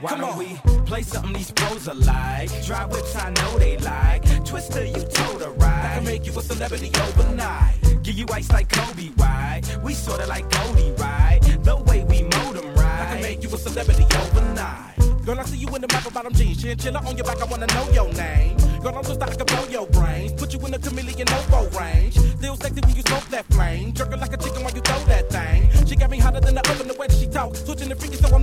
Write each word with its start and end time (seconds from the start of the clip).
Why 0.00 0.16
don't 0.16 0.38
we 0.38 0.56
play 0.86 1.02
something 1.02 1.34
these 1.34 1.50
pros 1.50 1.86
are 1.86 1.94
like? 1.94 2.48
Drive 2.64 2.90
whips, 2.90 3.14
I 3.16 3.28
know 3.32 3.58
they 3.58 3.76
like. 3.78 4.22
Twista, 4.46 4.86
you 4.86 5.04
told 5.04 5.42
a 5.42 5.50
ride. 5.50 5.84
I 5.84 5.94
can 5.96 6.04
make 6.04 6.24
you 6.24 6.32
a 6.38 6.42
celebrity 6.42 6.90
overnight. 7.02 7.74
Give 8.02 8.16
you 8.16 8.24
ice 8.32 8.50
like 8.50 8.70
Kobe, 8.70 9.10
right? 9.18 9.60
We 9.82 9.92
sorta 9.92 10.26
like 10.26 10.48
Goldie, 10.48 10.92
right? 10.92 11.40
The 11.62 11.76
way 11.76 12.02
we 12.04 12.22
mold 12.22 12.56
them 12.56 12.74
right. 12.76 13.00
I 13.02 13.12
can 13.12 13.22
make 13.22 13.42
you 13.42 13.50
a 13.50 13.58
celebrity 13.58 14.04
overnight. 14.04 14.96
Girl, 15.26 15.38
I 15.38 15.44
see 15.44 15.58
you 15.58 15.68
in 15.68 15.82
the 15.82 15.88
map 15.88 16.10
bottom 16.14 16.32
jeans, 16.32 16.62
chinchilla 16.62 17.06
on 17.06 17.14
your 17.18 17.26
back, 17.26 17.42
I 17.42 17.44
wanna 17.44 17.66
know 17.66 17.90
your 17.92 18.10
name. 18.14 18.56
Girl, 18.80 18.96
I'm 18.96 19.04
so 19.04 19.12
stuck 19.12 19.30
I 19.30 19.34
can 19.34 19.44
blow 19.44 19.68
your 19.68 19.86
brains. 19.88 20.32
Put 20.32 20.54
you 20.54 20.60
in 20.64 20.72
the 20.72 20.78
chameleon 20.78 21.28
Novo 21.28 21.68
range. 21.78 22.16
Still 22.16 22.56
sexy 22.56 22.80
when 22.80 22.96
you 22.96 23.02
smoke 23.02 23.28
that 23.28 23.44
flame. 23.52 23.92
Jerking 23.92 24.18
like 24.18 24.32
a 24.32 24.38
chicken 24.38 24.64
while 24.64 24.72
you 24.72 24.80
throw 24.80 24.98
that 25.04 25.28
thing. 25.28 25.68
She 25.86 25.94
got 25.94 26.08
me 26.08 26.18
hotter 26.18 26.40
than 26.40 26.54
the 26.54 26.66
oven, 26.70 26.88
the 26.88 26.94
way 26.94 27.06
that 27.06 27.16
she 27.16 27.26
talk. 27.26 27.54
Switching 27.54 27.90
the 27.90 27.96
freaky, 27.96 28.16
so 28.16 28.34
I'm 28.34 28.40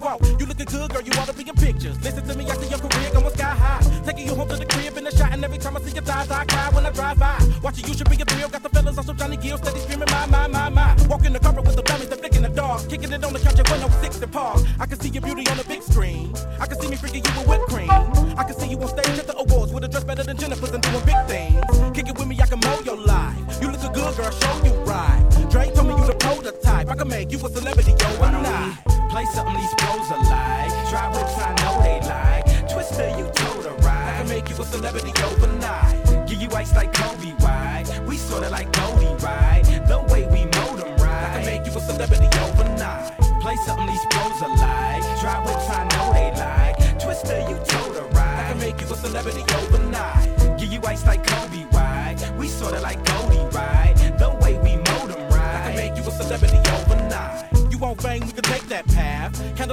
walk. 0.00 0.20
You 0.38 0.46
looking 0.46 0.66
good, 0.66 0.90
girl, 0.90 1.02
you 1.02 1.12
to 1.12 1.32
be 1.32 1.48
in 1.48 1.54
pictures. 1.54 2.00
Listen 2.02 2.26
to 2.26 2.34
me, 2.36 2.44
I 2.50 2.54
see 2.56 2.68
your 2.68 2.78
career 2.78 3.10
going 3.12 3.30
sky 3.34 3.54
high. 3.54 3.80
Taking 4.04 4.26
you 4.26 4.34
home 4.34 4.48
to 4.48 4.56
the 4.56 4.66
crib 4.66 4.96
in 4.96 5.04
the 5.04 5.10
shot, 5.10 5.32
and 5.32 5.44
every 5.44 5.58
time 5.58 5.76
I 5.76 5.80
see 5.80 5.92
your 5.92 6.02
thighs, 6.02 6.30
I 6.30 6.44
cry 6.44 6.68
when 6.72 6.86
I 6.86 6.90
drive 6.90 7.18
by. 7.18 7.38
Watching 7.62 7.86
you 7.86 7.94
should 7.94 8.08
be 8.10 8.16
a 8.16 8.24
thrill. 8.24 8.48
Got 8.48 8.62
the 8.62 8.68
fellas 8.70 8.98
on 8.98 9.04
some 9.04 9.16
Johnny 9.16 9.36
Gill, 9.36 9.58
steady 9.58 9.80
screaming, 9.80 10.08
my, 10.10 10.26
my, 10.26 10.46
my, 10.48 10.68
my. 10.68 10.96
Walking 11.08 11.32
the 11.32 11.38
carpet 11.38 11.64
with 11.64 11.76
the 11.76 11.82
dummies, 11.82 12.08
the 12.08 12.16
flick 12.16 12.34
in 12.34 12.42
the 12.42 12.48
dog. 12.48 12.88
Kicking 12.88 13.12
it 13.12 13.24
on 13.24 13.32
the 13.32 13.38
couch 13.38 13.58
at 13.58 13.68
106 13.70 14.22
and 14.22 14.32
park. 14.32 14.60
I 14.78 14.86
can 14.86 14.98
see 15.00 15.10
your 15.10 15.22
beauty 15.22 15.46
on 15.50 15.56
the 15.56 15.64
big 15.64 15.82
screen. 15.82 16.34
I 16.58 16.66
can 16.66 16.80
see 16.80 16.88
me 16.88 16.96
freaking 16.96 17.22
you 17.26 17.32
with 17.38 17.48
whipped 17.48 17.68
cream. 17.68 17.90
I 18.36 18.44
can 18.44 18.54
see 18.58 18.68
you 18.68 18.78
on 18.78 18.88
stage 18.88 19.18
at 19.18 19.26
the 19.26 19.36
awards 19.36 19.72
with 19.72 19.84
a 19.84 19.88
dress 19.88 20.04
better 20.04 20.22
than 20.22 20.36
Jennifer's 20.36 20.70
and 20.70 20.82
doing 20.82 21.04
big 21.04 21.20
things. 21.26 21.60
Kick 21.94 22.08
it 22.08 22.18
with 22.18 22.26
me, 22.26 22.38
I 22.40 22.46
can 22.46 22.60
mow 22.60 22.80
your 22.84 22.96
life. 22.96 23.36
You 23.60 23.70
look 23.70 23.82
a 23.82 23.92
good 23.92 24.16
girl, 24.16 24.30
show 24.30 24.64
you 24.64 24.72
right. 24.84 25.20
Dre 25.50 25.70
told 25.70 25.88
me 25.88 25.94
you 25.94 26.06
the 26.06 26.14
prototype. 26.14 26.88
I 26.88 26.94
can 26.94 27.08
make 27.08 27.30
you 27.30 27.38
a 27.38 27.48
celebrity, 27.48 27.92
yo, 27.92 28.08
don't 28.18 28.42
we 28.42 28.99
play 29.10 29.24
something 29.26 29.56
these 29.56 29.74
pros 29.74 30.10
are 30.10 30.22
like? 30.30 30.70
Drive 30.88 31.14
whips, 31.14 31.36
I 31.36 31.50
know 31.60 31.82
they 31.82 32.00
like. 32.06 32.46
Twista, 32.70 33.18
you 33.18 33.26
told 33.34 33.66
a 33.66 33.72
ride. 33.82 34.08
I 34.08 34.18
can 34.18 34.28
make 34.28 34.48
you 34.48 34.56
a 34.56 34.64
celebrity 34.64 35.12
overnight. 35.24 36.28
Give 36.28 36.40
you 36.40 36.48
ice 36.54 36.74
like 36.74 36.92
Kobe, 36.94 37.34
right? 37.40 37.84
We 38.06 38.16
sorta 38.16 38.48
like 38.48 38.70
Goldie, 38.72 39.14
right? 39.22 39.62
The 39.88 39.98
way 40.10 40.26
we 40.26 40.46
mold 40.56 40.78
them 40.78 40.96
right. 40.98 41.24
I 41.26 41.30
can 41.34 41.44
make 41.44 41.66
you 41.66 41.72
a 41.72 41.80
celebrity 41.80 42.28
overnight. 42.38 43.18
Play 43.42 43.56
something 43.66 43.86
these 43.86 44.06
pros 44.10 44.42
are 44.42 44.56
like. 44.56 45.02
Drive 45.20 45.44
whips, 45.44 45.68
I 45.68 45.82
know 45.92 46.12
they 46.14 46.30
like. 46.38 46.76
Twista, 47.02 47.36
you 47.50 47.56
told 47.66 47.96
a 47.96 48.04
ride. 48.14 48.38
I 48.38 48.52
can 48.52 48.58
make 48.60 48.80
you 48.80 48.86
a 48.86 48.96
celebrity 48.96 49.42
overnight. 49.58 50.58
Give 50.58 50.72
you 50.72 50.80
ice 50.86 51.04
like 51.04 51.26
Kobe, 51.26 51.39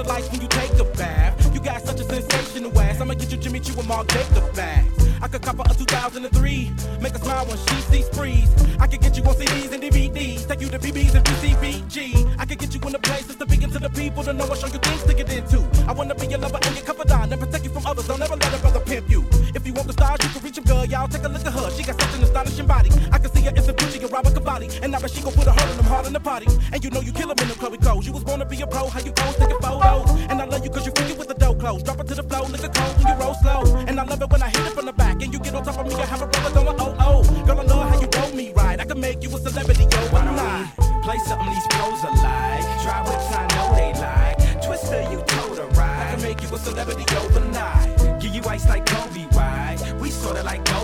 path. 0.04 0.06
Candlelights 0.06 0.32
when 0.32 0.40
you 0.40 0.48
take 0.48 0.72
a 0.78 0.84
bath. 0.96 1.54
You 1.54 1.60
got 1.60 1.82
such 1.82 2.00
a 2.00 2.04
sensational 2.04 2.78
ass. 2.78 3.00
I'ma 3.00 3.14
get 3.14 3.30
you 3.30 3.38
Jimmy 3.38 3.60
Choo 3.60 3.78
and 3.78 3.88
Marc 3.88 4.08
Jacob 4.08 4.54
back. 4.54 4.84
I 5.20 5.28
could 5.28 5.42
cop 5.42 5.58
a 5.58 5.74
2003. 5.74 6.70
Make 7.00 7.12
her 7.12 7.18
smile 7.18 7.46
when 7.46 7.58
she 7.58 7.74
sees 7.90 8.06
sprees. 8.06 8.48
I 8.78 8.86
could 8.86 9.00
get 9.00 9.16
you 9.16 9.22
on 9.24 9.34
CDs 9.34 9.72
and 9.72 9.82
DVDs. 9.82 10.46
Take 10.46 10.60
you 10.60 10.68
to 10.68 10.78
BBs 10.78 11.14
and 11.14 11.24
BCBG. 11.24 12.36
I 12.38 12.44
could 12.46 12.58
get 12.58 12.74
you 12.74 12.80
in 12.80 12.92
the 12.92 12.98
places 13.00 13.36
to 13.36 13.46
begin 13.46 13.70
to 13.70 13.78
the 13.78 13.90
people 13.90 14.22
to 14.24 14.32
know 14.32 14.44
I 14.44 14.54
show 14.54 14.68
you 14.68 14.78
things 14.78 15.02
to 15.04 15.14
get 15.14 15.32
into. 15.32 15.66
I 15.88 15.92
wanna 15.92 16.14
be 16.14 16.26
your 16.26 16.38
lover 16.38 16.58
and 16.62 16.74
your 16.76 16.84
confidant 16.84 17.32
and 17.32 17.40
protect 17.40 17.64
you 17.64 17.70
from 17.70 17.86
others. 17.86 18.06
Don't 18.06 18.22
ever 18.22 18.36
let 18.36 18.54
a 18.54 18.58
brother 18.58 18.80
pimp 18.80 19.10
you. 19.10 19.24
If 19.54 19.66
you 19.66 19.72
want 19.72 19.88
the 19.88 19.92
stars, 19.92 20.18
you 20.22 20.28
can 20.30 20.42
reach 20.42 20.54
them, 20.54 20.64
girl. 20.64 20.84
Y'all 20.84 21.08
take 21.08 21.24
a 21.24 21.28
look 21.28 21.44
at 21.44 21.52
her. 21.52 21.70
She 21.70 21.82
got 21.82 22.00
such 22.00 22.14
an 22.14 22.22
astonishing 22.22 22.66
body. 22.66 22.90
I 23.10 23.17
Cavalli. 24.58 24.82
And 24.82 24.92
now 24.92 24.98
she 25.06 25.22
gon' 25.22 25.32
put 25.32 25.46
a 25.46 25.52
hurt 25.52 25.70
in 25.70 25.76
them 25.76 25.86
hard 25.86 26.06
in 26.06 26.12
the 26.12 26.20
party. 26.20 26.46
And 26.72 26.82
you 26.82 26.90
know 26.90 27.00
you 27.00 27.12
kill 27.12 27.30
'em 27.30 27.38
in 27.40 27.48
the 27.48 27.54
Chloe 27.54 27.78
goes. 27.78 28.06
You 28.06 28.12
was 28.12 28.24
born 28.24 28.40
to 28.40 28.46
be 28.46 28.60
a 28.60 28.66
pro. 28.66 28.88
How 28.88 29.00
you 29.00 29.12
pose, 29.12 29.36
taking 29.36 29.58
photos. 29.60 30.10
And 30.30 30.40
I 30.42 30.44
love 30.44 30.64
you 30.64 30.70
cause 30.70 30.86
you 30.86 30.92
freaky 30.94 31.14
with 31.14 31.28
the 31.28 31.34
dough 31.34 31.54
clothes. 31.54 31.82
Drop 31.82 32.00
it 32.00 32.08
to 32.08 32.14
the 32.14 32.22
floor, 32.22 32.48
lick 32.48 32.64
a 32.64 32.68
cold 32.68 32.96
when 32.98 33.06
you 33.08 33.14
roll 33.22 33.34
slow. 33.34 33.62
And 33.86 34.00
I 34.00 34.04
love 34.04 34.22
it 34.22 34.30
when 34.30 34.42
I 34.42 34.48
hit 34.48 34.66
it 34.66 34.72
from 34.72 34.86
the 34.86 34.92
back. 34.92 35.22
And 35.22 35.32
you 35.32 35.38
get 35.38 35.54
on 35.54 35.64
top 35.64 35.78
of 35.78 35.86
me, 35.86 35.94
I 35.94 36.06
have 36.06 36.22
a 36.22 36.26
brother 36.26 36.50
going 36.50 36.80
oh 36.80 36.96
oh. 36.98 37.22
Girl, 37.46 37.60
I 37.60 37.64
love 37.64 37.90
how 37.90 38.00
you 38.00 38.08
roll 38.16 38.32
me 38.32 38.52
right. 38.54 38.80
I 38.80 38.84
can 38.84 39.00
make 39.00 39.22
you 39.22 39.28
a 39.34 39.38
celebrity, 39.38 39.84
yo. 39.84 40.00
Why 40.12 40.24
don't 40.24 41.02
play 41.02 41.18
something 41.18 41.50
these 41.54 41.66
pros 41.68 42.04
are 42.04 42.16
like? 42.16 42.66
Drive 42.82 43.06
whips, 43.08 43.30
I 43.32 43.46
know 43.54 43.66
they 43.78 43.92
like. 44.06 44.38
Twista, 44.62 44.98
you 45.12 45.18
told 45.34 45.58
a 45.58 45.66
ride. 45.78 46.02
I 46.02 46.14
can 46.14 46.22
make 46.22 46.42
you 46.42 46.48
a 46.54 46.58
celebrity 46.58 47.04
overnight. 47.16 48.20
Give 48.20 48.34
you 48.34 48.42
ice 48.48 48.68
like 48.68 48.84
Kobe, 48.86 49.24
right? 49.36 49.78
We 50.00 50.10
sorta 50.10 50.42
like 50.42 50.64
Goldie, 50.64 50.77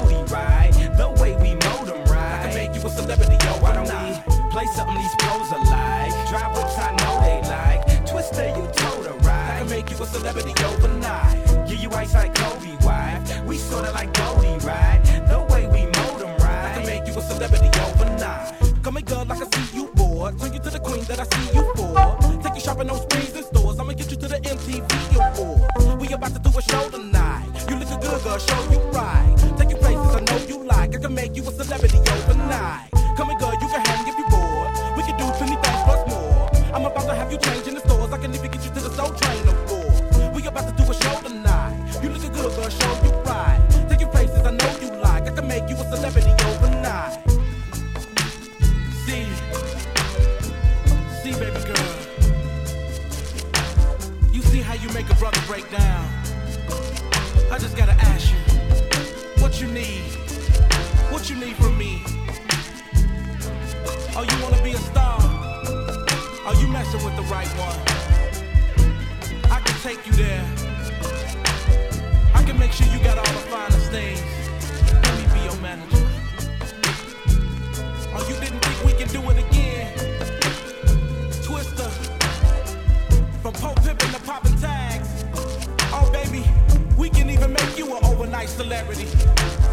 play 4.65 4.75
something 4.75 4.97
these 4.97 5.15
pros 5.17 5.53
are 5.53 5.65
like? 5.65 6.29
Drive 6.29 6.57
whips, 6.57 6.79
I 6.79 6.91
know 7.01 7.21
they 7.21 7.41
like. 7.49 7.81
Twista, 8.07 8.45
you 8.57 8.67
told 8.73 9.25
ride. 9.25 9.57
I 9.57 9.59
can 9.59 9.69
make 9.69 9.91
you 9.91 9.97
a 9.97 10.07
celebrity 10.07 10.53
overnight. 10.65 11.69
Give 11.69 11.81
you 11.81 11.91
ice 11.91 12.15
like 12.15 12.35
Kobe, 12.35 12.77
right? 12.85 13.43
We 13.47 13.59
sorta 13.59 13.93
like 13.93 14.13
Goldie, 14.15 14.59
right? 14.67 15.01
The 15.29 15.41
way 15.51 15.67
we 15.67 15.83
mold 15.97 16.21
them 16.21 16.37
right. 16.39 16.71
I 16.71 16.75
can 16.75 16.87
make 16.87 17.07
you 17.07 17.15
a 17.15 17.23
celebrity 17.23 17.71
overnight. 17.81 18.83
Come 18.83 18.97
here, 18.97 19.03
girl, 19.03 19.25
like 19.25 19.43
I 19.43 19.47
see 19.55 19.77
you 19.77 19.87
bored. 19.95 20.39
Turn 20.39 20.53
you 20.53 20.61
to 20.61 20.71
the 20.71 20.81
queen 20.81 21.05
that 21.05 21.21
I 21.21 21.25
see 21.25 21.57
you 21.57 21.65
for. 21.77 22.43
Take 22.43 22.55
you 22.55 22.61
shopping 22.61 22.91
on 22.91 23.01
sprees 23.01 23.35
and 23.35 23.45
stores. 23.47 23.79
I'ma 23.79 23.93
get 23.93 24.11
you 24.11 24.17
to 24.17 24.29
the 24.29 24.41
MTV 24.41 24.91
award. 25.21 26.01
We 26.01 26.09
about 26.09 26.33
to 26.35 26.39
do 26.39 26.59
a 26.59 26.63
show 26.63 26.89
tonight. 26.91 27.47
You 27.69 27.77
looking 27.77 28.01
good, 28.01 28.23
girl, 28.23 28.39
show 28.39 28.63
you 28.71 28.79
right. 28.93 29.35
Take 29.59 29.71
you 29.71 29.77
places 29.77 30.15
I 30.17 30.21
know 30.21 30.47
you 30.47 30.65
like. 30.65 30.95
I 30.95 30.99
can 30.99 31.15
make 31.15 31.37
you 31.37 31.43
a 31.43 31.53
celebrity 31.53 31.99
overnight. 31.99 32.94
Make 54.95 55.11
a 55.11 55.15
brother 55.17 55.41
break 55.49 55.69
down. 55.73 56.09
I 57.51 57.59
just 57.59 57.77
gotta 57.77 57.97
ask 58.13 58.31
you, 58.31 59.43
what 59.43 59.61
you 59.61 59.67
need? 59.67 60.05
What 61.11 61.29
you 61.29 61.35
need 61.35 61.57
from 61.57 61.77
me? 61.77 62.01
Oh, 64.17 64.23
you 64.23 64.41
wanna 64.41 64.63
be 64.63 64.71
a 64.71 64.79
star? 64.79 65.21
Are 66.47 66.55
you 66.55 66.69
messing 66.69 67.05
with 67.05 67.17
the 67.17 67.23
right 67.23 67.49
one? 67.59 67.81
I 69.51 69.59
can 69.59 69.77
take 69.81 70.07
you 70.07 70.13
there. 70.13 70.47
I 72.33 72.45
can 72.45 72.57
make 72.57 72.71
sure 72.71 72.87
you 72.87 73.03
got 73.03 73.19
all 73.19 73.25
the 73.25 73.47
finest 73.51 73.91
things. 73.91 74.44
Overnight 88.35 88.49
celebrity. 88.49 89.64